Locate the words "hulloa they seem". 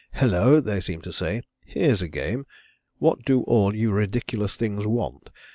0.15-1.01